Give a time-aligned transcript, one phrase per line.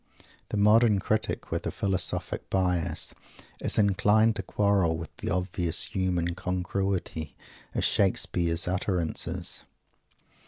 [0.49, 3.13] The modern critic, with a philosophic bias,
[3.59, 7.35] is inclined to quarrel with the obvious human congruity
[7.75, 9.63] of Shakespeare's utterances.